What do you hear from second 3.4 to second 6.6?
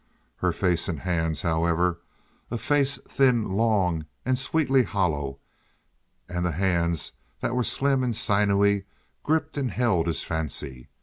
long, and sweetly hollow, and